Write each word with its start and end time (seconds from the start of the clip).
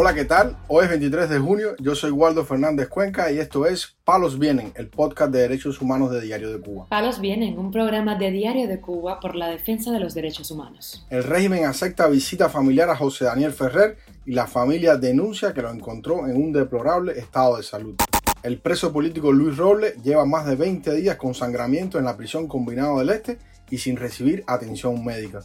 Hola, 0.00 0.14
¿qué 0.14 0.24
tal? 0.24 0.56
Hoy 0.68 0.84
es 0.84 0.90
23 0.90 1.28
de 1.28 1.40
junio, 1.40 1.74
yo 1.80 1.96
soy 1.96 2.12
Waldo 2.12 2.44
Fernández 2.44 2.88
Cuenca 2.88 3.32
y 3.32 3.40
esto 3.40 3.66
es 3.66 3.96
Palos 4.04 4.38
Vienen, 4.38 4.72
el 4.76 4.86
podcast 4.86 5.32
de 5.32 5.40
derechos 5.40 5.82
humanos 5.82 6.12
de 6.12 6.20
Diario 6.20 6.52
de 6.52 6.60
Cuba. 6.60 6.86
Palos 6.88 7.20
Vienen, 7.20 7.58
un 7.58 7.72
programa 7.72 8.14
de 8.14 8.30
Diario 8.30 8.68
de 8.68 8.80
Cuba 8.80 9.18
por 9.18 9.34
la 9.34 9.48
defensa 9.48 9.90
de 9.90 9.98
los 9.98 10.14
derechos 10.14 10.52
humanos. 10.52 11.04
El 11.10 11.24
régimen 11.24 11.64
acepta 11.64 12.06
visita 12.06 12.48
familiar 12.48 12.88
a 12.90 12.94
José 12.94 13.24
Daniel 13.24 13.50
Ferrer 13.50 13.96
y 14.24 14.34
la 14.34 14.46
familia 14.46 14.94
denuncia 14.94 15.52
que 15.52 15.62
lo 15.62 15.70
encontró 15.72 16.28
en 16.28 16.36
un 16.36 16.52
deplorable 16.52 17.18
estado 17.18 17.56
de 17.56 17.64
salud. 17.64 17.96
El 18.44 18.60
preso 18.60 18.92
político 18.92 19.32
Luis 19.32 19.56
Robles 19.56 20.00
lleva 20.04 20.24
más 20.24 20.46
de 20.46 20.54
20 20.54 20.94
días 20.94 21.16
con 21.16 21.34
sangramiento 21.34 21.98
en 21.98 22.04
la 22.04 22.16
prisión 22.16 22.46
combinado 22.46 23.00
del 23.00 23.10
Este 23.10 23.38
y 23.68 23.78
sin 23.78 23.96
recibir 23.96 24.44
atención 24.46 25.04
médica. 25.04 25.40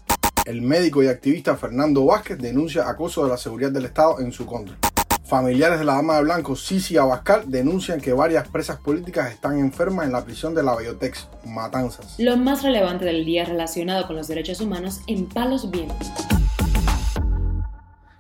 El 0.46 0.62
médico 0.62 1.02
y 1.02 1.08
activista 1.08 1.56
Fernando 1.56 2.06
Vázquez 2.06 2.38
denuncia 2.38 2.90
acoso 2.90 3.24
de 3.24 3.30
la 3.30 3.38
seguridad 3.38 3.72
del 3.72 3.86
Estado 3.86 4.20
en 4.20 4.34
su 4.34 4.46
contra. 4.46 4.78
Familiares 5.24 5.80
de 5.80 5.86
la 5.86 5.94
dama 5.94 6.18
de 6.18 6.24
blanco 6.24 6.58
Sisi 6.58 6.98
Abascal 6.98 7.50
denuncian 7.50 8.02
que 8.02 8.12
varias 8.12 8.50
presas 8.50 8.78
políticas 8.78 9.32
están 9.32 9.58
enfermas 9.58 10.06
en 10.06 10.12
la 10.12 10.26
prisión 10.26 10.54
de 10.54 10.62
la 10.62 10.76
Biotex, 10.76 11.30
Matanzas. 11.46 12.20
Lo 12.20 12.36
más 12.36 12.62
relevante 12.62 13.06
del 13.06 13.24
día 13.24 13.46
relacionado 13.46 14.06
con 14.06 14.18
los 14.18 14.28
derechos 14.28 14.60
humanos 14.60 15.00
en 15.08 15.30
Palos 15.30 15.72
Vientos. 15.72 16.12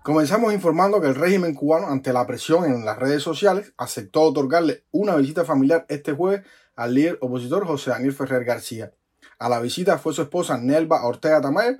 Comenzamos 0.01 0.53
informando 0.53 1.01
que 1.01 1.07
el 1.07 1.15
régimen 1.15 1.53
cubano, 1.53 1.87
ante 1.87 2.13
la 2.13 2.25
presión 2.25 2.63
en 2.63 2.85
las 2.85 2.97
redes 2.99 3.21
sociales, 3.21 3.73
aceptó 3.77 4.21
otorgarle 4.21 4.85
una 4.91 5.17
visita 5.17 5.43
familiar 5.43 5.85
este 5.89 6.13
jueves 6.13 6.45
al 6.77 6.93
líder 6.93 7.17
opositor 7.19 7.67
José 7.67 7.89
Daniel 7.89 8.13
Ferrer 8.13 8.45
García. 8.45 8.93
A 9.39 9.49
la 9.49 9.59
visita 9.59 9.97
fue 9.97 10.13
su 10.13 10.21
esposa 10.21 10.57
Nelva 10.57 11.05
Ortega 11.05 11.41
Tamayo, 11.41 11.77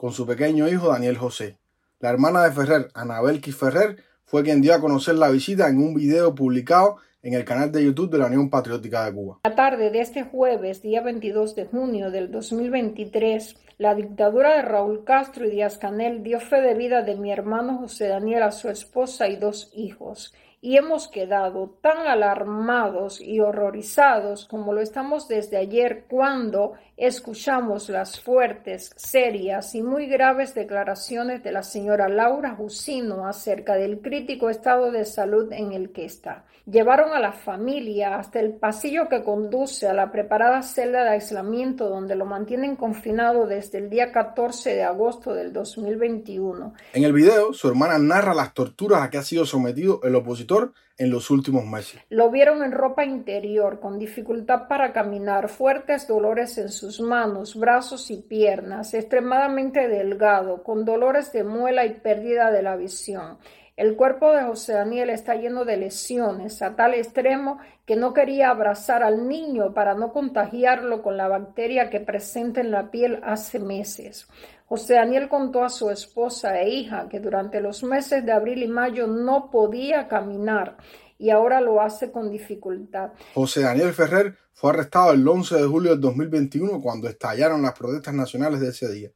con 0.00 0.12
su 0.12 0.26
pequeño 0.26 0.66
hijo 0.66 0.88
Daniel 0.88 1.18
José. 1.18 1.58
La 1.98 2.08
hermana 2.08 2.42
de 2.44 2.52
Ferrer, 2.52 2.88
Anabel 2.94 3.42
Ferrer, 3.42 4.02
fue 4.24 4.42
quien 4.42 4.62
dio 4.62 4.74
a 4.74 4.80
conocer 4.80 5.16
la 5.16 5.28
visita 5.28 5.68
en 5.68 5.76
un 5.76 5.92
video 5.92 6.34
publicado 6.34 6.96
en 7.22 7.34
el 7.34 7.44
canal 7.44 7.70
de 7.70 7.84
YouTube 7.84 8.10
de 8.10 8.16
la 8.16 8.24
Unión 8.24 8.48
Patriótica 8.48 9.04
de 9.04 9.12
Cuba. 9.12 9.40
La 9.44 9.54
tarde 9.54 9.90
de 9.90 10.00
este 10.00 10.22
jueves, 10.22 10.80
día 10.80 11.02
22 11.02 11.54
de 11.54 11.66
junio 11.66 12.10
del 12.10 12.30
2023, 12.30 13.56
la 13.76 13.94
dictadura 13.94 14.56
de 14.56 14.62
Raúl 14.62 15.04
Castro 15.04 15.44
y 15.44 15.50
Díaz 15.50 15.76
Canel 15.76 16.22
dio 16.22 16.40
fe 16.40 16.62
de 16.62 16.72
vida 16.72 17.02
de 17.02 17.16
mi 17.16 17.30
hermano 17.30 17.76
José 17.76 18.08
Daniel 18.08 18.44
a 18.44 18.52
su 18.52 18.70
esposa 18.70 19.28
y 19.28 19.36
dos 19.36 19.70
hijos 19.74 20.32
y 20.62 20.76
hemos 20.76 21.08
quedado 21.08 21.78
tan 21.80 22.06
alarmados 22.06 23.20
y 23.20 23.40
horrorizados 23.40 24.44
como 24.44 24.74
lo 24.74 24.82
estamos 24.82 25.26
desde 25.26 25.56
ayer 25.56 26.04
cuando 26.08 26.74
escuchamos 26.98 27.88
las 27.88 28.20
fuertes, 28.20 28.92
serias 28.96 29.74
y 29.74 29.82
muy 29.82 30.06
graves 30.06 30.54
declaraciones 30.54 31.42
de 31.42 31.52
la 31.52 31.62
señora 31.62 32.08
Laura 32.08 32.54
Jusino 32.54 33.26
acerca 33.26 33.76
del 33.76 34.00
crítico 34.00 34.50
estado 34.50 34.92
de 34.92 35.06
salud 35.06 35.50
en 35.52 35.72
el 35.72 35.92
que 35.92 36.04
está. 36.04 36.44
Llevaron 36.66 37.12
a 37.12 37.20
la 37.20 37.32
familia 37.32 38.16
hasta 38.16 38.38
el 38.38 38.52
pasillo 38.52 39.08
que 39.08 39.22
conduce 39.22 39.88
a 39.88 39.94
la 39.94 40.12
preparada 40.12 40.62
celda 40.62 41.04
de 41.04 41.10
aislamiento 41.10 41.88
donde 41.88 42.14
lo 42.14 42.26
mantienen 42.26 42.76
confinado 42.76 43.46
desde 43.46 43.78
el 43.78 43.88
día 43.88 44.12
14 44.12 44.74
de 44.74 44.82
agosto 44.82 45.34
del 45.34 45.52
2021. 45.52 46.74
En 46.92 47.04
el 47.04 47.12
video, 47.12 47.52
su 47.52 47.68
hermana 47.68 47.98
narra 47.98 48.34
las 48.34 48.52
torturas 48.52 49.02
a 49.02 49.10
que 49.10 49.18
ha 49.18 49.22
sido 49.22 49.46
sometido 49.46 50.00
el 50.02 50.14
opositor 50.14 50.72
en 51.00 51.10
los 51.10 51.30
últimos 51.30 51.64
meses. 51.64 52.02
Lo 52.10 52.30
vieron 52.30 52.62
en 52.62 52.72
ropa 52.72 53.06
interior, 53.06 53.80
con 53.80 53.98
dificultad 53.98 54.68
para 54.68 54.92
caminar, 54.92 55.48
fuertes 55.48 56.06
dolores 56.06 56.58
en 56.58 56.68
sus 56.68 57.00
manos, 57.00 57.58
brazos 57.58 58.10
y 58.10 58.18
piernas, 58.18 58.92
extremadamente 58.92 59.88
delgado, 59.88 60.62
con 60.62 60.84
dolores 60.84 61.32
de 61.32 61.42
muela 61.42 61.86
y 61.86 61.94
pérdida 61.94 62.50
de 62.50 62.62
la 62.62 62.76
visión. 62.76 63.38
El 63.80 63.96
cuerpo 63.96 64.30
de 64.34 64.42
José 64.42 64.74
Daniel 64.74 65.08
está 65.08 65.36
lleno 65.36 65.64
de 65.64 65.78
lesiones, 65.78 66.60
a 66.60 66.76
tal 66.76 66.92
extremo 66.92 67.60
que 67.86 67.96
no 67.96 68.12
quería 68.12 68.50
abrazar 68.50 69.02
al 69.02 69.26
niño 69.26 69.72
para 69.72 69.94
no 69.94 70.12
contagiarlo 70.12 71.00
con 71.00 71.16
la 71.16 71.28
bacteria 71.28 71.88
que 71.88 71.98
presenta 71.98 72.60
en 72.60 72.72
la 72.72 72.90
piel 72.90 73.20
hace 73.24 73.58
meses. 73.58 74.28
José 74.66 74.96
Daniel 74.96 75.30
contó 75.30 75.64
a 75.64 75.70
su 75.70 75.88
esposa 75.88 76.60
e 76.60 76.68
hija 76.68 77.08
que 77.08 77.20
durante 77.20 77.62
los 77.62 77.82
meses 77.82 78.26
de 78.26 78.32
abril 78.32 78.62
y 78.62 78.68
mayo 78.68 79.06
no 79.06 79.50
podía 79.50 80.08
caminar 80.08 80.76
y 81.16 81.30
ahora 81.30 81.62
lo 81.62 81.80
hace 81.80 82.12
con 82.12 82.30
dificultad. 82.30 83.12
José 83.32 83.62
Daniel 83.62 83.94
Ferrer 83.94 84.36
fue 84.52 84.72
arrestado 84.72 85.12
el 85.12 85.26
11 85.26 85.56
de 85.56 85.64
julio 85.66 85.92
del 85.92 86.02
2021 86.02 86.82
cuando 86.82 87.08
estallaron 87.08 87.62
las 87.62 87.72
protestas 87.72 88.12
nacionales 88.12 88.60
de 88.60 88.68
ese 88.68 88.92
día. 88.92 89.10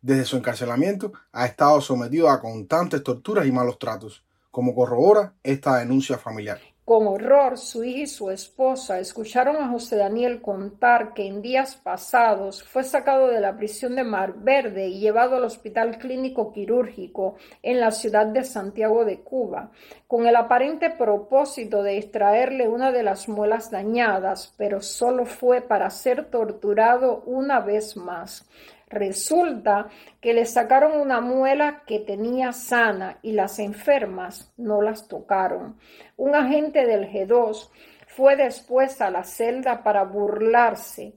Desde 0.00 0.24
su 0.24 0.36
encarcelamiento 0.36 1.12
ha 1.32 1.46
estado 1.46 1.80
sometido 1.80 2.28
a 2.28 2.40
constantes 2.40 3.02
torturas 3.02 3.46
y 3.46 3.52
malos 3.52 3.78
tratos, 3.80 4.24
como 4.50 4.74
corrobora 4.74 5.34
esta 5.42 5.78
denuncia 5.78 6.16
familiar. 6.18 6.60
Con 6.88 7.06
horror, 7.06 7.58
su 7.58 7.84
hija 7.84 7.98
y 7.98 8.06
su 8.06 8.30
esposa 8.30 8.98
escucharon 8.98 9.56
a 9.56 9.68
José 9.68 9.96
Daniel 9.96 10.40
contar 10.40 11.12
que 11.12 11.26
en 11.26 11.42
días 11.42 11.76
pasados 11.76 12.62
fue 12.62 12.82
sacado 12.82 13.26
de 13.26 13.40
la 13.40 13.58
prisión 13.58 13.94
de 13.94 14.04
Mar 14.04 14.32
Verde 14.38 14.86
y 14.86 14.98
llevado 14.98 15.36
al 15.36 15.44
Hospital 15.44 15.98
Clínico 15.98 16.50
Quirúrgico 16.50 17.34
en 17.62 17.78
la 17.80 17.90
ciudad 17.90 18.24
de 18.26 18.42
Santiago 18.42 19.04
de 19.04 19.20
Cuba, 19.20 19.70
con 20.06 20.26
el 20.26 20.36
aparente 20.36 20.88
propósito 20.88 21.82
de 21.82 21.98
extraerle 21.98 22.68
una 22.68 22.90
de 22.90 23.02
las 23.02 23.28
muelas 23.28 23.70
dañadas, 23.70 24.54
pero 24.56 24.80
solo 24.80 25.26
fue 25.26 25.60
para 25.60 25.90
ser 25.90 26.30
torturado 26.30 27.22
una 27.26 27.60
vez 27.60 27.98
más. 27.98 28.48
Resulta 28.88 29.88
que 30.20 30.32
le 30.32 30.46
sacaron 30.46 30.98
una 30.98 31.20
muela 31.20 31.82
que 31.86 32.00
tenía 32.00 32.52
sana 32.52 33.18
y 33.22 33.32
las 33.32 33.58
enfermas 33.58 34.52
no 34.56 34.80
las 34.80 35.08
tocaron. 35.08 35.76
Un 36.16 36.34
agente 36.34 36.86
del 36.86 37.08
G2 37.10 37.68
fue 38.06 38.36
después 38.36 39.00
a 39.00 39.10
la 39.10 39.24
celda 39.24 39.82
para 39.82 40.04
burlarse 40.04 41.14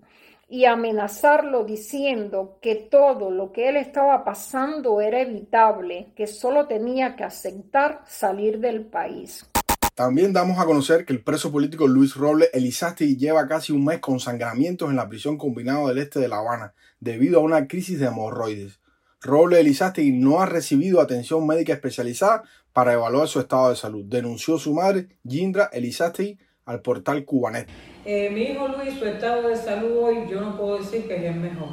y 0.49 0.65
amenazarlo 0.65 1.63
diciendo 1.63 2.57
que 2.61 2.75
todo 2.75 3.31
lo 3.31 3.53
que 3.53 3.69
él 3.69 3.77
estaba 3.77 4.25
pasando 4.25 4.99
era 4.99 5.21
evitable, 5.21 6.11
que 6.13 6.27
solo 6.27 6.67
tenía 6.67 7.15
que 7.15 7.23
aceptar 7.23 8.01
salir 8.05 8.59
del 8.59 8.85
país. 8.85 9.50
También 9.95 10.31
damos 10.31 10.57
a 10.57 10.65
conocer 10.65 11.05
que 11.05 11.11
el 11.11 11.21
preso 11.21 11.51
político 11.51 11.85
Luis 11.85 12.15
Robles 12.15 12.49
Elizasti 12.53 13.17
lleva 13.17 13.47
casi 13.47 13.73
un 13.73 13.83
mes 13.83 13.99
con 13.99 14.21
sangramientos 14.21 14.89
en 14.89 14.95
la 14.95 15.09
prisión 15.09 15.37
combinada 15.37 15.87
del 15.89 15.97
este 15.97 16.19
de 16.19 16.29
La 16.29 16.37
Habana 16.37 16.73
debido 17.01 17.39
a 17.39 17.43
una 17.43 17.67
crisis 17.67 17.99
de 17.99 18.07
hemorroides. 18.07 18.79
Robles 19.21 19.59
Elizasti 19.59 20.11
no 20.13 20.39
ha 20.39 20.45
recibido 20.45 21.01
atención 21.01 21.45
médica 21.45 21.73
especializada 21.73 22.43
para 22.71 22.93
evaluar 22.93 23.27
su 23.27 23.41
estado 23.41 23.69
de 23.69 23.75
salud, 23.75 24.05
denunció 24.05 24.57
su 24.57 24.73
madre, 24.73 25.09
Gindra 25.27 25.69
Elizasti, 25.73 26.39
al 26.65 26.81
portal 26.81 27.25
Cubanet. 27.25 27.67
Eh, 28.05 28.29
mi 28.29 28.43
hijo 28.43 28.69
Luis, 28.69 28.97
su 28.97 29.05
estado 29.05 29.49
de 29.49 29.57
salud 29.57 29.97
hoy 29.97 30.15
yo 30.29 30.39
no 30.39 30.57
puedo 30.57 30.77
decir 30.77 31.05
que 31.05 31.17
es 31.17 31.23
el 31.23 31.39
mejor. 31.39 31.69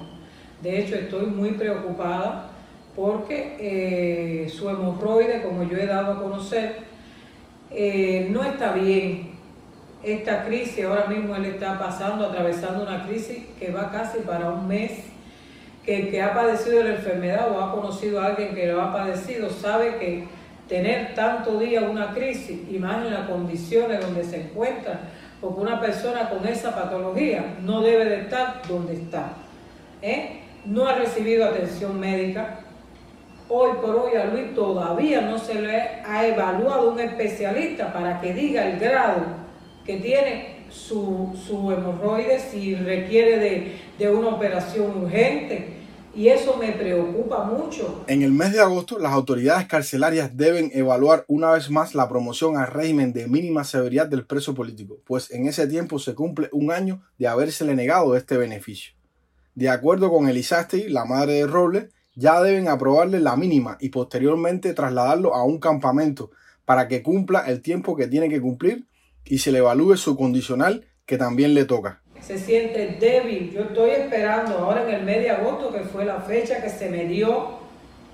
De 0.60 0.80
hecho, 0.80 0.96
estoy 0.96 1.26
muy 1.26 1.52
preocupada 1.52 2.50
porque 2.96 3.56
eh, 3.60 4.48
su 4.48 4.68
hemorroide, 4.68 5.42
como 5.42 5.62
yo 5.62 5.76
he 5.76 5.86
dado 5.86 6.14
a 6.14 6.22
conocer, 6.22 6.87
eh, 7.70 8.28
no 8.30 8.42
está 8.44 8.72
bien 8.72 9.28
esta 10.02 10.44
crisis, 10.44 10.84
ahora 10.84 11.06
mismo 11.06 11.34
él 11.36 11.46
está 11.46 11.78
pasando, 11.78 12.26
atravesando 12.26 12.82
una 12.84 13.04
crisis 13.06 13.38
que 13.58 13.70
va 13.70 13.90
casi 13.90 14.18
para 14.20 14.50
un 14.50 14.68
mes, 14.68 14.92
que 15.84 16.00
el 16.00 16.10
que 16.10 16.22
ha 16.22 16.34
padecido 16.34 16.82
la 16.84 16.90
enfermedad 16.94 17.50
o 17.50 17.60
ha 17.60 17.72
conocido 17.72 18.20
a 18.20 18.26
alguien 18.26 18.54
que 18.54 18.66
lo 18.66 18.80
ha 18.80 18.92
padecido 18.92 19.50
sabe 19.50 19.96
que 19.98 20.24
tener 20.68 21.14
tanto 21.14 21.58
día 21.58 21.82
una 21.82 22.12
crisis 22.12 22.60
y 22.70 22.78
más 22.78 23.04
en 23.06 23.14
las 23.14 23.28
condiciones 23.28 24.00
donde 24.00 24.22
se 24.22 24.42
encuentra, 24.42 25.00
porque 25.40 25.60
una 25.60 25.80
persona 25.80 26.28
con 26.28 26.46
esa 26.46 26.74
patología 26.74 27.56
no 27.62 27.80
debe 27.80 28.04
de 28.04 28.20
estar 28.22 28.62
donde 28.68 28.94
está. 28.94 29.32
¿eh? 30.02 30.40
No 30.64 30.86
ha 30.86 30.94
recibido 30.94 31.46
atención 31.46 31.98
médica, 31.98 32.60
hoy 33.48 33.70
por 33.80 33.96
hoy 33.96 34.16
a 34.16 34.26
Luis 34.26 34.54
todavía 34.54 35.22
no 35.22 35.38
se 35.38 35.60
le 35.60 35.80
ha 36.04 36.26
evaluado 36.26 36.92
un 36.92 37.00
especialista 37.00 37.92
para 37.92 38.20
que 38.20 38.34
diga 38.34 38.68
el 38.68 38.78
grado 38.78 39.22
que 39.84 39.96
tiene 39.96 40.66
su, 40.70 41.34
su 41.46 41.72
hemorroide, 41.72 42.38
si 42.38 42.74
requiere 42.74 43.38
de, 43.38 43.76
de 43.98 44.10
una 44.10 44.28
operación 44.28 45.02
urgente. 45.02 45.76
Y 46.14 46.28
eso 46.28 46.56
me 46.56 46.72
preocupa 46.72 47.44
mucho. 47.44 48.04
En 48.08 48.22
el 48.22 48.32
mes 48.32 48.52
de 48.52 48.60
agosto, 48.60 48.98
las 48.98 49.12
autoridades 49.12 49.66
carcelarias 49.68 50.36
deben 50.36 50.70
evaluar 50.74 51.24
una 51.28 51.52
vez 51.52 51.70
más 51.70 51.94
la 51.94 52.08
promoción 52.08 52.56
al 52.56 52.66
régimen 52.66 53.12
de 53.12 53.28
mínima 53.28 53.62
severidad 53.62 54.08
del 54.08 54.26
preso 54.26 54.52
político, 54.54 54.98
pues 55.06 55.30
en 55.30 55.46
ese 55.46 55.68
tiempo 55.68 55.98
se 55.98 56.14
cumple 56.14 56.48
un 56.50 56.72
año 56.72 57.02
de 57.18 57.28
habérsele 57.28 57.74
negado 57.74 58.16
este 58.16 58.36
beneficio. 58.36 58.94
De 59.54 59.68
acuerdo 59.68 60.10
con 60.10 60.28
Elisasti, 60.28 60.88
la 60.88 61.04
madre 61.04 61.34
de 61.34 61.46
Robles, 61.46 61.86
ya 62.18 62.42
deben 62.42 62.66
aprobarle 62.66 63.20
la 63.20 63.36
mínima 63.36 63.76
y 63.80 63.90
posteriormente 63.90 64.74
trasladarlo 64.74 65.36
a 65.36 65.44
un 65.44 65.60
campamento 65.60 66.32
para 66.64 66.88
que 66.88 67.00
cumpla 67.00 67.44
el 67.46 67.62
tiempo 67.62 67.94
que 67.94 68.08
tiene 68.08 68.28
que 68.28 68.40
cumplir 68.40 68.86
y 69.24 69.38
se 69.38 69.52
le 69.52 69.58
evalúe 69.58 69.96
su 69.96 70.16
condicional 70.16 70.84
que 71.06 71.16
también 71.16 71.54
le 71.54 71.64
toca. 71.64 72.02
Se 72.20 72.36
siente 72.36 72.96
débil. 72.98 73.52
Yo 73.52 73.62
estoy 73.62 73.90
esperando 73.90 74.58
ahora 74.58 74.82
en 74.82 74.96
el 74.96 75.04
mes 75.04 75.22
de 75.22 75.30
agosto, 75.30 75.72
que 75.72 75.80
fue 75.80 76.04
la 76.04 76.20
fecha 76.20 76.60
que 76.60 76.68
se 76.68 76.90
me 76.90 77.04
dio 77.04 77.60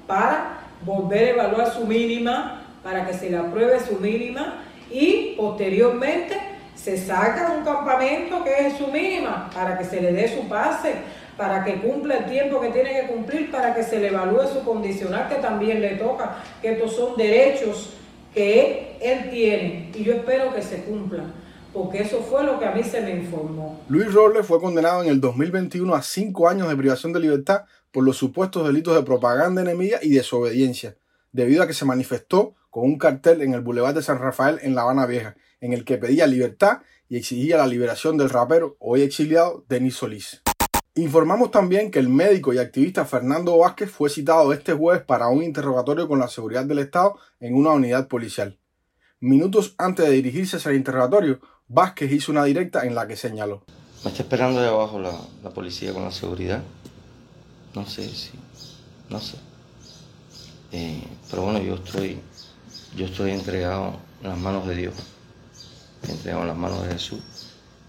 para 0.07 0.61
volver 0.85 1.25
a 1.25 1.31
evaluar 1.31 1.73
su 1.73 1.87
mínima, 1.87 2.63
para 2.83 3.07
que 3.07 3.15
se 3.15 3.31
le 3.31 3.39
apruebe 3.39 3.81
su 3.81 3.99
mínima 3.99 4.65
y 4.91 5.35
posteriormente 5.35 6.39
se 6.75 6.99
saca 6.99 7.55
un 7.57 7.65
campamento 7.65 8.45
que 8.45 8.67
es 8.67 8.77
su 8.77 8.89
mínima 8.89 9.49
para 9.55 9.79
que 9.79 9.85
se 9.85 10.03
le 10.03 10.13
dé 10.13 10.29
su 10.29 10.47
pase, 10.47 10.93
para 11.37 11.65
que 11.65 11.81
cumpla 11.81 12.19
el 12.19 12.27
tiempo 12.27 12.61
que 12.61 12.69
tiene 12.69 13.01
que 13.01 13.07
cumplir, 13.09 13.51
para 13.51 13.75
que 13.75 13.83
se 13.83 13.99
le 13.99 14.09
evalúe 14.09 14.47
su 14.47 14.65
condicional 14.65 15.29
que 15.29 15.37
también 15.37 15.81
le 15.81 15.97
toca, 15.97 16.43
que 16.61 16.73
estos 16.73 16.95
son 16.95 17.17
derechos 17.17 17.95
que 18.33 18.97
él 19.01 19.31
tiene 19.31 19.91
y 19.95 20.05
yo 20.05 20.15
espero 20.15 20.53
que 20.53 20.63
se 20.63 20.83
cumplan 20.85 21.45
porque 21.75 22.03
eso 22.03 22.23
fue 22.23 22.45
lo 22.45 22.59
que 22.59 22.67
a 22.67 22.71
mí 22.71 22.85
se 22.85 23.01
me 23.01 23.11
informó. 23.11 23.81
Luis 23.89 24.15
Robles 24.15 24.47
fue 24.47 24.61
condenado 24.61 25.03
en 25.03 25.11
el 25.11 25.21
2021 25.21 25.93
a 25.93 26.03
cinco 26.03 26.49
años 26.49 26.69
de 26.69 26.77
privación 26.77 27.13
de 27.13 27.19
libertad 27.19 27.65
por 27.91 28.05
los 28.05 28.17
supuestos 28.17 28.65
delitos 28.65 28.95
de 28.95 29.03
propaganda 29.03 29.61
enemiga 29.61 29.99
y 30.01 30.11
desobediencia, 30.11 30.97
debido 31.33 31.65
a 31.65 31.67
que 31.67 31.75
se 31.75 31.85
manifestó 31.85 32.55
con 32.71 32.85
un 32.85 32.97
cartel 32.97 33.43
en 33.43 33.55
el 33.55 33.61
Boulevard 33.61 33.95
de 33.95 34.03
San 34.03 34.21
Rafael 34.21 34.61
en 34.63 34.77
La 34.77 34.83
Habana 34.83 35.07
Vieja, 35.07 35.37
en 35.61 35.73
el 35.73 35.85
que 35.85 35.99
pedía 35.99 36.29
libertad 36.29 36.79
y 37.09 37.17
exigía 37.17 37.57
la 37.57 37.67
liberación 37.67 38.17
del 38.17 38.31
rapero 38.31 38.77
hoy 38.79 39.03
exiliado 39.03 39.65
Denis 39.69 39.97
Solís. 39.97 40.44
Informamos 40.97 41.51
también 41.51 41.91
que 41.91 41.99
el 41.99 42.09
médico 42.09 42.53
y 42.53 42.59
activista 42.59 43.05
Fernando 43.05 43.59
Vázquez 43.59 43.91
fue 43.91 44.09
citado 44.09 44.53
este 44.53 44.75
jueves 44.75 45.03
para 45.03 45.27
un 45.27 45.43
interrogatorio 45.43 46.07
con 46.07 46.21
la 46.21 46.29
seguridad 46.29 46.65
del 46.67 46.79
Estado 46.79 47.19
en 47.41 47.57
una 47.57 47.73
unidad 47.73 48.07
policial. 48.07 48.61
Minutos 49.19 49.75
antes 49.77 50.07
de 50.07 50.13
dirigirse 50.13 50.57
al 50.69 50.77
interrogatorio, 50.77 51.41
Vázquez 51.67 52.13
hizo 52.13 52.31
una 52.31 52.45
directa 52.45 52.85
en 52.85 52.95
la 52.95 53.09
que 53.09 53.17
señaló. 53.17 53.65
Me 54.05 54.13
está 54.13 54.23
esperando 54.23 54.61
de 54.61 54.69
abajo 54.69 55.01
la, 55.01 55.51
policía 55.51 55.93
con 55.93 56.05
la 56.05 56.13
seguridad. 56.13 56.63
No 57.75 57.85
sé 57.87 58.09
si, 58.09 58.31
no 59.09 59.19
sé. 59.19 59.37
Eh, 60.71 61.03
pero 61.29 61.43
bueno, 61.43 61.59
yo 61.59 61.75
estoy, 61.75 62.21
yo 62.97 63.07
estoy 63.07 63.33
entregado 63.33 63.97
en 64.23 64.29
las 64.29 64.39
manos 64.39 64.65
de 64.69 64.77
Dios, 64.77 64.95
entregado 66.09 66.43
en 66.43 66.49
las 66.49 66.57
manos 66.57 66.85
de 66.85 66.93
Jesús 66.93 67.21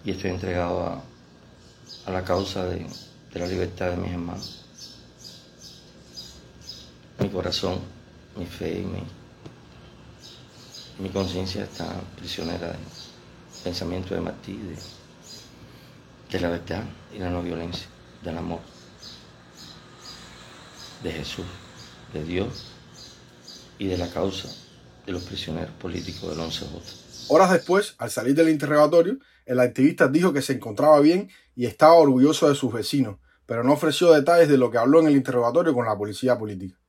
y 0.04 0.10
estoy 0.10 0.32
entregado 0.32 0.80
a, 0.82 1.04
a 2.06 2.12
la 2.12 2.24
causa 2.24 2.66
de, 2.66 2.86
de 3.34 3.40
la 3.40 3.48
libertad 3.48 3.92
de 3.92 3.98
mis 3.98 4.12
hermanos. 4.12 4.62
Mi 7.20 7.30
corazón, 7.30 7.80
mi 8.36 8.46
fe 8.46 8.80
y 8.80 8.86
mi, 8.86 9.04
mi 11.00 11.10
conciencia 11.10 11.64
está 11.64 11.86
prisionera 12.16 12.70
de 12.70 12.78
pensamiento 13.64 14.14
de 14.16 14.22
Martí, 14.22 14.60
de, 16.30 16.40
la 16.40 16.50
verdad 16.50 16.84
y 17.14 17.20
la 17.20 17.30
no 17.30 17.42
violencia, 17.42 17.88
del 18.22 18.38
amor, 18.38 18.60
de 21.02 21.12
Jesús, 21.12 21.46
de 22.14 22.24
Dios 22.24 22.66
y 23.80 23.88
de 23.88 23.98
la 23.98 24.10
causa 24.10 24.50
de 25.06 25.12
los 25.12 25.24
prisioneros 25.24 25.72
políticos 25.76 26.30
del 26.30 26.40
11J. 26.46 27.05
Horas 27.28 27.52
después, 27.52 27.96
al 27.98 28.12
salir 28.12 28.36
del 28.36 28.50
interrogatorio, 28.50 29.18
el 29.48 29.60
activista 29.60 30.08
dijo 30.08 30.32
que 30.32 30.44
se 30.44 30.54
encontraba 30.54 31.00
bien 31.00 31.30
y 31.56 31.66
estaba 31.66 31.94
orgulloso 31.94 32.48
de 32.48 32.54
sus 32.54 32.72
vecinos, 32.72 33.18
pero 33.48 33.64
no 33.64 33.74
ofreció 33.74 34.12
detalles 34.12 34.48
de 34.48 34.60
lo 34.60 34.70
que 34.70 34.78
habló 34.78 35.00
en 35.00 35.08
el 35.08 35.16
interrogatorio 35.16 35.74
con 35.74 35.86
la 35.86 35.98
policía 35.98 36.38
política. 36.38 36.80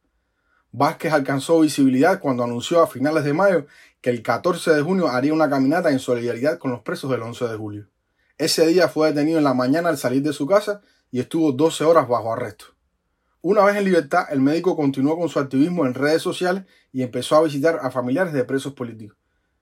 Vázquez 0.73 1.15
alcanzó 1.15 1.61
visibilidad 1.61 2.21
cuando 2.21 2.44
anunció 2.44 2.83
a 2.83 2.87
finales 2.87 3.25
de 3.25 3.33
mayo 3.33 3.67
que 4.03 4.11
el 4.11 4.23
14 4.23 4.73
de 4.73 4.83
junio 4.83 5.09
haría 5.09 5.33
una 5.33 5.49
caminata 5.49 5.91
en 5.91 5.99
solidaridad 5.99 6.59
con 6.59 6.71
los 6.71 6.83
presos 6.83 7.11
del 7.11 7.23
11 7.23 7.49
de 7.49 7.56
julio. 7.56 7.88
Ese 8.37 8.67
día 8.67 8.88
fue 8.88 9.09
detenido 9.09 9.38
en 9.38 9.44
la 9.44 9.55
mañana 9.55 9.88
al 9.88 9.97
salir 9.97 10.23
de 10.23 10.35
su 10.35 10.47
casa 10.47 10.83
y 11.11 11.21
estuvo 11.21 11.53
12 11.53 11.85
horas 11.85 12.06
bajo 12.09 12.31
arresto. 12.31 12.67
Una 13.41 13.65
vez 13.65 13.77
en 13.77 13.85
libertad, 13.85 14.27
el 14.31 14.41
médico 14.41 14.77
continuó 14.77 15.19
con 15.19 15.31
su 15.31 15.38
activismo 15.38 15.87
en 15.87 15.94
redes 15.94 16.21
sociales 16.21 16.65
y 16.93 17.03
empezó 17.03 17.37
a 17.37 17.43
visitar 17.43 17.79
a 17.81 17.91
familiares 17.91 18.35
de 18.35 18.44
presos 18.44 18.75
políticos. 18.75 19.17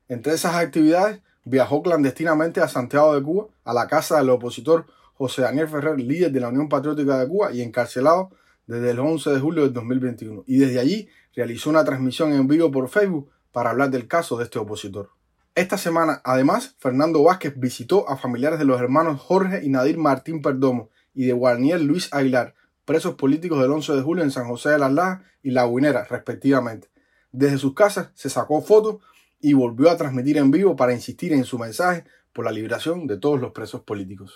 Entre 0.09 0.35
esas 0.35 0.55
actividades, 0.55 1.21
viajó 1.45 1.83
clandestinamente 1.83 2.61
a 2.61 2.69
Santiago 2.69 3.15
de 3.15 3.23
Cuba, 3.23 3.47
a 3.65 3.73
la 3.73 3.87
casa 3.87 4.19
del 4.19 4.31
opositor 4.31 4.87
José 5.15 5.43
Daniel 5.43 5.69
Ferrer, 5.69 5.99
líder 5.99 6.33
de 6.33 6.41
la 6.41 6.49
Unión 6.49 6.69
Patriótica 6.69 7.19
de 7.19 7.29
Cuba 7.29 7.53
y 7.53 7.63
encarcelado 7.63 8.31
desde 8.67 8.91
el 8.91 8.99
11 8.99 9.31
de 9.31 9.41
julio 9.41 9.63
del 9.63 9.73
2021 9.73 10.45
y 10.47 10.59
desde 10.59 10.81
allí 10.81 11.09
realizó 11.35 11.71
una 11.71 11.85
transmisión 11.85 12.33
en 12.33 12.49
vivo 12.49 12.71
por 12.71 12.89
Facebook 12.89 13.31
para 13.53 13.71
hablar 13.71 13.91
del 13.91 14.09
caso 14.09 14.37
de 14.37 14.45
este 14.45 14.59
opositor. 14.59 15.11
Esta 15.55 15.79
semana, 15.79 16.21
además, 16.25 16.75
Fernando 16.79 17.23
Vázquez 17.23 17.55
visitó 17.57 18.09
a 18.09 18.17
familiares 18.17 18.59
de 18.59 18.65
los 18.65 18.81
hermanos 18.81 19.21
Jorge 19.21 19.65
y 19.65 19.69
Nadir 19.69 19.99
Martín 19.99 20.43
Perdomo 20.43 20.91
y 21.15 21.27
de 21.27 21.33
Guarnier 21.33 21.81
Luis 21.81 22.13
Aguilar, 22.13 22.55
presos 22.85 23.15
políticos 23.15 23.61
del 23.61 23.71
11 23.71 23.93
de 23.93 24.03
julio 24.03 24.25
en 24.25 24.33
San 24.33 24.49
José 24.49 24.71
de 24.71 24.79
las 24.79 24.93
Lajas 24.93 25.21
y 25.43 25.53
La 25.53 25.67
Guinera, 25.67 26.05
respectivamente. 26.05 26.89
Desde 27.31 27.59
sus 27.59 27.75
casas 27.75 28.11
se 28.15 28.31
sacó 28.31 28.61
fotos 28.63 28.97
y 29.45 29.53
volvió 29.53 29.91
a 29.91 29.97
transmitir 29.99 30.39
en 30.39 30.51
vivo 30.51 30.75
para 30.75 30.95
insistir 30.95 31.35
en 31.35 31.45
su 31.45 31.59
mensaje 31.59 32.05
por 32.33 32.47
la 32.47 32.51
liberación 32.51 33.07
de 33.07 33.19
todos 33.19 33.39
los 33.39 33.53
presos 33.53 33.83
políticos. 33.83 34.33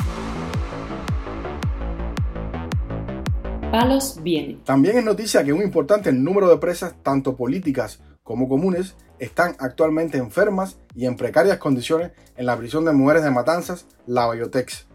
palos 3.71 4.19
viene. 4.23 4.59
También 4.65 4.99
es 4.99 5.05
noticia 5.05 5.43
que 5.43 5.55
un 5.55 5.63
importante 5.63 6.13
número 6.13 6.51
de 6.51 6.59
presas, 6.59 6.95
tanto 7.03 7.37
políticas 7.37 8.01
como 8.23 8.51
comunes, 8.51 8.97
están 9.19 9.57
actualmente 9.59 10.19
enfermas 10.19 10.77
y 10.95 11.07
en 11.07 11.17
precarias 11.17 11.57
condiciones 11.57 12.13
en 12.37 12.45
la 12.45 12.59
prisión 12.59 12.85
de 12.85 12.93
mujeres 12.93 13.25
de 13.25 13.31
Matanzas, 13.31 13.87
la 14.07 14.31
Biotex. 14.31 14.87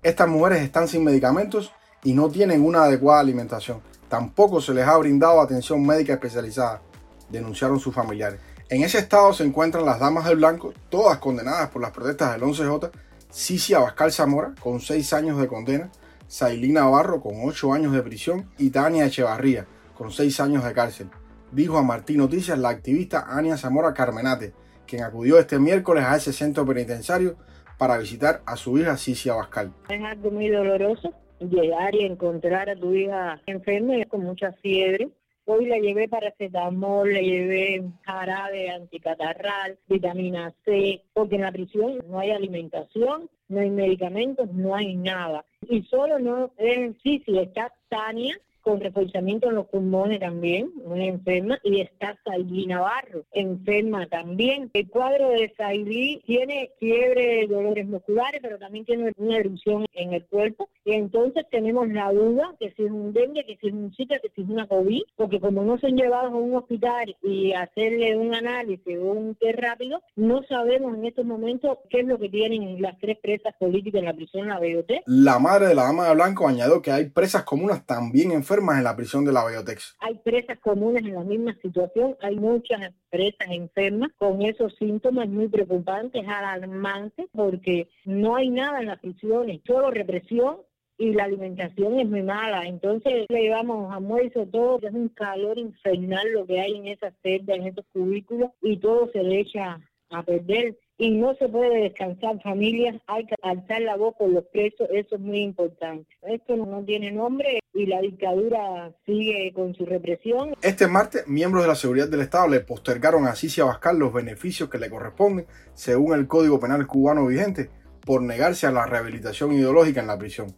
Estas 0.00 0.28
mujeres 0.28 0.62
están 0.62 0.86
sin 0.86 1.02
medicamentos 1.02 1.72
y 2.04 2.12
no 2.12 2.28
tienen 2.28 2.64
una 2.64 2.84
adecuada 2.84 3.18
alimentación. 3.18 3.80
Tampoco 4.08 4.60
se 4.60 4.74
les 4.74 4.86
ha 4.86 4.96
brindado 4.96 5.40
atención 5.40 5.84
médica 5.84 6.12
especializada, 6.12 6.82
denunciaron 7.28 7.80
sus 7.80 7.92
familiares. 7.92 8.38
En 8.68 8.82
ese 8.82 8.98
estado 8.98 9.32
se 9.32 9.44
encuentran 9.44 9.86
las 9.86 10.00
damas 10.00 10.24
del 10.24 10.38
blanco, 10.38 10.74
todas 10.88 11.18
condenadas 11.18 11.70
por 11.70 11.80
las 11.80 11.92
protestas 11.92 12.32
del 12.32 12.42
11J, 12.42 12.90
Cici 13.30 13.74
Abascal 13.74 14.10
Zamora, 14.10 14.54
con 14.60 14.80
6 14.80 15.12
años 15.12 15.38
de 15.38 15.46
condena, 15.46 15.92
Sailina 16.26 16.80
Navarro 16.80 17.20
con 17.20 17.34
8 17.44 17.72
años 17.72 17.92
de 17.92 18.02
prisión 18.02 18.50
y 18.58 18.70
Tania 18.70 19.06
Echevarría 19.06 19.66
con 19.94 20.10
6 20.10 20.40
años 20.40 20.64
de 20.64 20.72
cárcel, 20.72 21.10
dijo 21.52 21.78
a 21.78 21.84
Martín 21.84 22.16
Noticias 22.18 22.58
la 22.58 22.70
activista 22.70 23.26
Ania 23.28 23.56
Zamora 23.56 23.94
Carmenate, 23.94 24.52
quien 24.84 25.04
acudió 25.04 25.38
este 25.38 25.60
miércoles 25.60 26.02
a 26.02 26.16
ese 26.16 26.32
centro 26.32 26.66
penitenciario 26.66 27.36
para 27.78 27.98
visitar 27.98 28.42
a 28.46 28.56
su 28.56 28.76
hija 28.78 28.96
Cicia 28.96 29.34
Bascal. 29.34 29.72
Es 29.88 30.02
algo 30.02 30.32
muy 30.32 30.48
doloroso 30.48 31.12
llegar 31.38 31.94
y 31.94 32.04
encontrar 32.04 32.68
a 32.68 32.74
tu 32.74 32.92
hija 32.94 33.40
enferma 33.46 33.96
y 33.96 34.04
con 34.06 34.22
mucha 34.22 34.50
fiebre. 34.54 35.08
Hoy 35.48 35.66
la 35.66 35.78
llevé 35.78 36.08
paracetamol, 36.08 37.12
le 37.12 37.22
llevé 37.22 37.84
jarabe 38.02 38.68
anticatarral, 38.68 39.78
vitamina 39.88 40.52
C, 40.64 41.02
porque 41.12 41.36
en 41.36 41.42
la 41.42 41.52
prisión 41.52 41.98
no 42.08 42.18
hay 42.18 42.32
alimentación, 42.32 43.30
no 43.48 43.60
hay 43.60 43.70
medicamentos, 43.70 44.52
no 44.52 44.74
hay 44.74 44.96
nada. 44.96 45.44
Y 45.68 45.82
solo 45.84 46.18
no 46.18 46.50
es, 46.58 46.96
sí, 47.00 47.22
sí, 47.24 47.38
está 47.38 47.72
Tania, 47.88 48.36
con 48.66 48.80
reforzamiento 48.80 49.48
en 49.48 49.54
los 49.54 49.66
pulmones 49.66 50.18
también, 50.18 50.72
una 50.82 51.04
enferma, 51.04 51.56
y 51.62 51.82
está 51.82 52.18
Sailí 52.24 52.66
Navarro, 52.66 53.24
enferma 53.30 54.08
también. 54.08 54.70
El 54.72 54.88
cuadro 54.88 55.30
de 55.30 55.54
Sailí 55.56 56.20
tiene 56.26 56.72
fiebre, 56.80 57.46
dolores 57.46 57.86
musculares, 57.86 58.40
pero 58.42 58.58
también 58.58 58.84
tiene 58.84 59.12
una 59.18 59.38
erupción 59.38 59.86
en 59.92 60.14
el 60.14 60.24
cuerpo, 60.24 60.68
y 60.84 60.94
entonces 60.94 61.46
tenemos 61.48 61.86
la 61.90 62.12
duda 62.12 62.56
que 62.58 62.72
si 62.72 62.86
es 62.86 62.90
un 62.90 63.12
dengue, 63.12 63.46
que 63.46 63.56
si 63.60 63.68
es 63.68 63.72
un 63.72 63.94
zika, 63.94 64.18
que 64.18 64.32
si 64.34 64.42
es 64.42 64.48
una 64.48 64.66
COVID, 64.66 65.02
porque 65.14 65.38
como 65.38 65.62
no 65.62 65.78
son 65.78 65.96
llevados 65.96 66.32
a 66.32 66.36
un 66.36 66.56
hospital 66.56 67.16
y 67.22 67.52
hacerle 67.52 68.16
un 68.16 68.34
análisis 68.34 68.98
o 68.98 69.12
un 69.12 69.36
test 69.36 69.60
rápido, 69.60 70.02
no 70.16 70.42
sabemos 70.42 70.96
en 70.96 71.06
estos 71.06 71.24
momentos 71.24 71.78
qué 71.88 72.00
es 72.00 72.06
lo 72.06 72.18
que 72.18 72.28
tienen 72.30 72.82
las 72.82 72.98
tres 72.98 73.16
presas 73.22 73.54
políticas 73.60 74.00
en 74.00 74.06
la 74.06 74.14
prisión 74.14 74.48
La 74.48 74.58
BOT. 74.58 74.90
La 75.06 75.38
madre 75.38 75.68
de 75.68 75.76
la 75.76 75.84
dama 75.84 76.08
de 76.08 76.14
blanco 76.14 76.48
añadió 76.48 76.82
que 76.82 76.90
hay 76.90 77.10
presas 77.10 77.44
comunas 77.44 77.86
también 77.86 78.32
enfermas 78.32 78.55
en 78.58 78.84
la 78.84 78.96
prisión 78.96 79.24
de 79.24 79.32
la 79.32 79.46
Biotex. 79.46 79.96
Hay 80.00 80.14
presas 80.24 80.58
comunes 80.60 81.04
en 81.04 81.14
la 81.14 81.24
misma 81.24 81.54
situación, 81.60 82.16
hay 82.20 82.36
muchas 82.36 82.92
presas 83.10 83.48
enfermas 83.50 84.10
con 84.16 84.42
esos 84.42 84.74
síntomas 84.76 85.28
muy 85.28 85.48
preocupantes, 85.48 86.26
alarmantes, 86.26 87.26
porque 87.32 87.88
no 88.04 88.36
hay 88.36 88.50
nada 88.50 88.80
en 88.80 88.86
las 88.86 89.00
prisiones, 89.00 89.60
solo 89.66 89.90
represión 89.90 90.58
y 90.98 91.12
la 91.12 91.24
alimentación 91.24 92.00
es 92.00 92.08
muy 92.08 92.22
mala. 92.22 92.66
Entonces 92.66 93.26
le 93.28 93.42
llevamos 93.42 93.94
almuerzo, 93.94 94.46
todo, 94.46 94.80
es 94.82 94.94
un 94.94 95.10
calor 95.10 95.58
infernal 95.58 96.32
lo 96.32 96.46
que 96.46 96.60
hay 96.60 96.76
en 96.76 96.86
esas 96.86 97.12
celdas, 97.22 97.58
en 97.58 97.66
esos 97.66 97.84
cubículos, 97.92 98.50
y 98.62 98.78
todo 98.78 99.10
se 99.12 99.22
le 99.22 99.40
echa 99.40 99.80
a 100.10 100.22
perder 100.22 100.78
y 100.98 101.10
no 101.10 101.34
se 101.34 101.48
puede 101.48 101.82
descansar 101.82 102.40
familias, 102.40 102.96
hay 103.06 103.26
que 103.26 103.34
alzar 103.42 103.82
la 103.82 103.96
voz 103.96 104.14
por 104.16 104.30
los 104.30 104.44
presos, 104.44 104.88
eso 104.90 105.16
es 105.16 105.20
muy 105.20 105.40
importante. 105.40 106.08
Esto 106.22 106.56
no 106.56 106.82
tiene 106.84 107.12
nombre 107.12 107.58
y 107.76 107.86
la 107.86 108.00
dictadura 108.00 108.92
sigue 109.04 109.52
con 109.54 109.74
su 109.74 109.84
represión. 109.84 110.54
Este 110.62 110.86
martes, 110.86 111.28
miembros 111.28 111.64
de 111.64 111.68
la 111.68 111.74
seguridad 111.74 112.08
del 112.08 112.22
Estado 112.22 112.48
le 112.48 112.60
postergaron 112.60 113.26
a 113.26 113.34
Cicia 113.34 113.64
Bascal 113.64 113.98
los 113.98 114.12
beneficios 114.12 114.70
que 114.70 114.78
le 114.78 114.88
corresponden 114.88 115.46
según 115.74 116.14
el 116.14 116.26
Código 116.26 116.58
Penal 116.58 116.86
cubano 116.86 117.26
vigente 117.26 117.70
por 118.00 118.22
negarse 118.22 118.66
a 118.66 118.72
la 118.72 118.86
rehabilitación 118.86 119.52
ideológica 119.52 120.00
en 120.00 120.06
la 120.06 120.18
prisión. 120.18 120.54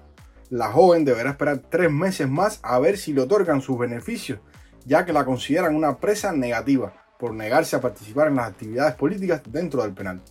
La 0.50 0.68
joven 0.68 1.04
deberá 1.04 1.30
esperar 1.30 1.58
tres 1.68 1.90
meses 1.90 2.28
más 2.28 2.60
a 2.62 2.78
ver 2.78 2.96
si 2.96 3.12
le 3.12 3.22
otorgan 3.22 3.60
sus 3.60 3.78
beneficios, 3.78 4.40
ya 4.86 5.04
que 5.04 5.12
la 5.12 5.24
consideran 5.24 5.74
una 5.74 5.98
presa 5.98 6.32
negativa 6.32 6.92
por 7.18 7.34
negarse 7.34 7.74
a 7.74 7.80
participar 7.80 8.28
en 8.28 8.36
las 8.36 8.48
actividades 8.48 8.94
políticas 8.94 9.42
dentro 9.50 9.82
del 9.82 9.92
penal. 9.92 10.22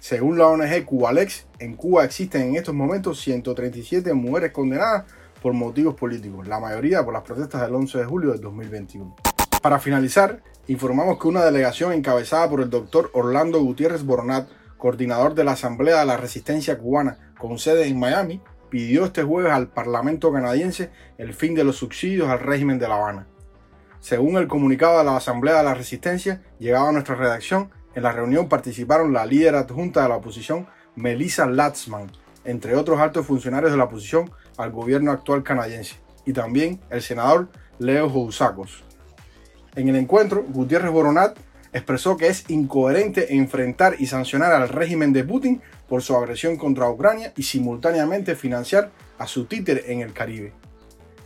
Según 0.00 0.38
la 0.38 0.46
ONG 0.46 0.84
Cubalex, 0.86 1.46
en 1.58 1.76
Cuba 1.76 2.06
existen 2.06 2.42
en 2.42 2.56
estos 2.56 2.74
momentos 2.74 3.20
137 3.20 4.14
mujeres 4.14 4.50
condenadas 4.50 5.04
por 5.40 5.52
motivos 5.52 5.94
políticos, 5.94 6.46
la 6.46 6.60
mayoría 6.60 7.04
por 7.04 7.14
las 7.14 7.22
protestas 7.22 7.62
del 7.62 7.74
11 7.74 7.98
de 7.98 8.04
julio 8.04 8.32
de 8.32 8.38
2021. 8.38 9.16
Para 9.62 9.78
finalizar, 9.78 10.42
informamos 10.68 11.18
que 11.18 11.28
una 11.28 11.44
delegación 11.44 11.92
encabezada 11.92 12.48
por 12.48 12.60
el 12.60 12.70
doctor 12.70 13.10
Orlando 13.12 13.60
Gutiérrez 13.60 14.04
Boronat, 14.04 14.48
coordinador 14.78 15.34
de 15.34 15.44
la 15.44 15.52
Asamblea 15.52 16.00
de 16.00 16.06
la 16.06 16.16
Resistencia 16.16 16.78
Cubana 16.78 17.32
con 17.38 17.58
sede 17.58 17.86
en 17.86 17.98
Miami, 17.98 18.40
pidió 18.70 19.04
este 19.04 19.22
jueves 19.22 19.52
al 19.52 19.68
Parlamento 19.68 20.32
canadiense 20.32 20.90
el 21.18 21.34
fin 21.34 21.54
de 21.54 21.64
los 21.64 21.76
subsidios 21.76 22.28
al 22.28 22.40
régimen 22.40 22.78
de 22.78 22.88
La 22.88 22.94
Habana. 22.94 23.26
Según 24.00 24.38
el 24.38 24.48
comunicado 24.48 24.98
de 24.98 25.04
la 25.04 25.16
Asamblea 25.16 25.58
de 25.58 25.64
la 25.64 25.74
Resistencia, 25.74 26.42
llegado 26.58 26.88
a 26.88 26.92
nuestra 26.92 27.16
redacción, 27.16 27.70
en 27.94 28.02
la 28.02 28.12
reunión 28.12 28.48
participaron 28.48 29.12
la 29.12 29.26
líder 29.26 29.56
adjunta 29.56 30.02
de 30.02 30.08
la 30.08 30.16
oposición, 30.16 30.68
Melissa 30.94 31.46
Latzman, 31.46 32.10
entre 32.44 32.76
otros 32.76 32.98
altos 33.00 33.26
funcionarios 33.26 33.72
de 33.72 33.78
la 33.78 33.84
oposición 33.84 34.30
al 34.60 34.70
gobierno 34.70 35.10
actual 35.10 35.42
canadiense, 35.42 35.96
y 36.24 36.32
también 36.32 36.80
el 36.90 37.02
senador 37.02 37.48
Leo 37.78 38.08
Jousakos. 38.08 38.84
En 39.76 39.88
el 39.88 39.96
encuentro, 39.96 40.44
Gutiérrez 40.48 40.90
Boronat 40.90 41.38
expresó 41.72 42.16
que 42.16 42.26
es 42.26 42.48
incoherente 42.50 43.34
enfrentar 43.36 43.94
y 43.98 44.06
sancionar 44.06 44.52
al 44.52 44.68
régimen 44.68 45.12
de 45.12 45.24
Putin 45.24 45.62
por 45.88 46.02
su 46.02 46.16
agresión 46.16 46.56
contra 46.56 46.90
Ucrania 46.90 47.32
y 47.36 47.44
simultáneamente 47.44 48.34
financiar 48.34 48.90
a 49.18 49.26
su 49.26 49.44
títere 49.44 49.92
en 49.92 50.00
el 50.00 50.12
Caribe. 50.12 50.52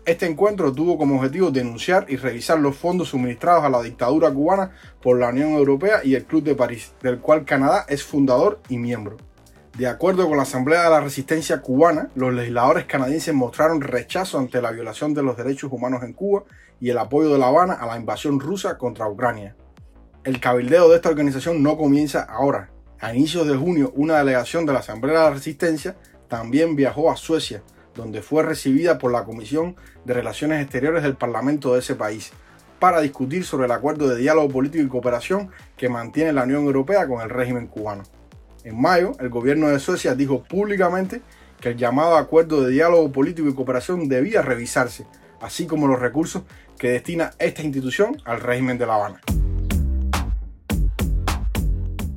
Este 0.05 0.27
encuentro 0.27 0.71
tuvo 0.71 0.99
como 0.99 1.17
objetivo 1.17 1.51
denunciar 1.51 2.05
y 2.09 2.17
revisar 2.17 2.59
los 2.59 2.77
fondos 2.77 3.09
suministrados 3.09 3.65
a 3.65 3.71
la 3.71 3.83
dictadura 3.83 4.31
cubana 4.31 4.73
por 5.01 5.19
la 5.19 5.31
Unión 5.31 5.53
Europea 5.53 6.01
y 6.05 6.15
el 6.15 6.25
Club 6.25 6.45
de 6.45 6.55
París, 6.55 6.93
del 7.03 7.21
cual 7.21 7.47
Canadá 7.47 7.87
es 7.89 8.05
fundador 8.05 8.61
y 8.69 8.77
miembro. 8.77 9.17
De 9.75 9.89
acuerdo 9.89 10.29
con 10.29 10.37
la 10.37 10.45
Asamblea 10.45 10.85
de 10.85 10.91
la 10.91 11.01
Resistencia 11.01 11.61
Cubana, 11.61 12.09
los 12.15 12.33
legisladores 12.33 12.85
canadienses 12.85 13.35
mostraron 13.35 13.81
rechazo 13.81 14.39
ante 14.39 14.63
la 14.63 14.71
violación 14.71 15.15
de 15.15 15.23
los 15.23 15.37
derechos 15.37 15.73
humanos 15.73 16.03
en 16.05 16.13
Cuba 16.13 16.45
y 16.81 16.91
el 16.91 16.99
apoyo 16.99 17.31
de 17.31 17.39
La 17.39 17.49
Habana 17.49 17.75
a 17.75 17.87
la 17.87 17.97
invasión 17.97 18.39
rusa 18.39 18.79
contra 18.79 19.09
Ucrania. 19.09 19.57
El 20.23 20.39
cabildeo 20.41 20.89
de 20.89 20.97
esta 20.97 21.09
organización 21.09 21.63
no 21.63 21.77
comienza 21.77 22.23
ahora. 22.23 22.71
A 23.01 23.15
inicios 23.15 23.47
de 23.47 23.57
junio, 23.57 23.93
una 23.97 24.19
delegación 24.19 24.65
de 24.65 24.73
la 24.73 24.79
Asamblea 24.79 25.19
de 25.19 25.25
la 25.25 25.35
Resistencia 25.35 25.97
también 26.29 26.77
viajó 26.77 27.11
a 27.11 27.17
Suecia 27.17 27.63
donde 27.95 28.23
fue 28.23 28.43
recibida 28.43 28.99
por 28.99 29.13
la 29.13 29.25
Comisión 29.25 29.77
de 30.05 30.15
Relaciones 30.15 30.63
Exteriores 30.63 31.03
del 31.03 31.17
Parlamento 31.17 31.73
de 31.75 31.81
ese 31.81 31.95
país, 31.95 32.33
para 32.79 33.01
discutir 33.01 33.45
sobre 33.45 33.67
el 33.67 33.73
acuerdo 33.73 34.09
de 34.09 34.17
diálogo 34.17 34.49
político 34.49 34.85
y 34.85 34.89
cooperación 34.89 35.51
que 35.77 35.89
mantiene 35.89 36.33
la 36.33 36.43
Unión 36.43 36.65
Europea 36.65 37.07
con 37.07 37.23
el 37.23 37.31
régimen 37.31 37.67
cubano. 37.67 38.03
En 38.65 38.81
mayo, 38.81 39.13
el 39.21 39.29
gobierno 39.29 39.69
de 39.69 39.79
Suecia 39.79 40.15
dijo 40.15 40.43
públicamente 40.43 41.21
que 41.61 41.69
el 41.71 41.77
llamado 41.77 42.17
acuerdo 42.17 42.63
de 42.63 42.71
diálogo 42.73 43.13
político 43.13 43.47
y 43.47 43.55
cooperación 43.55 44.09
debía 44.09 44.41
revisarse, 44.41 45.07
así 45.43 45.67
como 45.67 45.87
los 45.87 46.01
recursos 46.01 46.45
que 46.79 46.89
destina 46.89 47.33
esta 47.39 47.63
institución 47.63 48.17
al 48.25 48.41
régimen 48.41 48.79
de 48.79 48.87
La 48.87 48.95
Habana. 48.95 49.21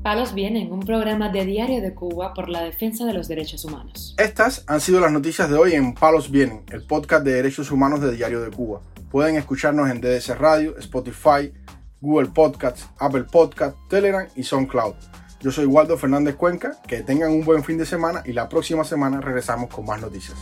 Palos 0.04 0.34
Vienen, 0.34 0.72
un 0.72 0.80
programa 0.80 1.27
de 1.27 1.44
Diario 1.44 1.82
de 1.82 1.94
Cuba 1.94 2.34
por 2.34 2.48
la 2.48 2.63
defensa 2.63 3.04
de 3.04 3.12
los 3.12 3.27
derechos 3.27 3.66
humanos. 3.66 4.16
Estas 4.18 4.63
han 4.68 4.80
sido 4.80 5.01
las 5.01 5.12
noticias 5.12 5.50
de 5.50 5.58
hoy 5.58 5.74
en 5.74 5.94
Palos 5.94 6.32
Vienen, 6.32 6.63
el 6.72 6.84
podcast 6.84 7.25
de 7.25 7.34
derechos 7.34 7.72
humanos 7.72 8.00
de 8.00 8.16
Diario 8.16 8.39
de 8.39 8.51
Cuba. 8.51 8.80
Pueden 9.12 9.36
escucharnos 9.36 9.89
en 9.89 10.00
DDS 10.00 10.38
Radio, 10.38 10.77
Spotify, 10.77 11.51
Google 12.00 12.30
Podcasts, 12.30 12.88
Apple 13.00 13.25
Podcasts, 13.25 13.77
Telegram 13.89 14.25
y 14.38 14.44
SoundCloud. 14.44 14.96
Yo 15.39 15.51
soy 15.51 15.65
Waldo 15.65 15.98
Fernández 15.98 16.36
Cuenca, 16.36 16.77
que 16.88 17.03
tengan 17.03 17.32
un 17.32 17.46
buen 17.46 17.63
fin 17.63 17.77
de 17.77 17.86
semana 17.86 18.24
y 18.25 18.34
la 18.34 18.50
próxima 18.50 18.84
semana 18.84 19.22
regresamos 19.22 19.70
con 19.70 19.86
más 19.86 20.01
noticias. 20.01 20.36